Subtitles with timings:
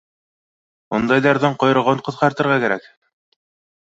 [0.99, 2.89] Ундайҙарҙың ҡойроғон ҡыҫҡартырға кәрәк.